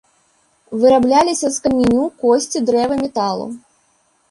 [0.83, 3.49] Вырабляліся з каменю, косці, дрэва, металу.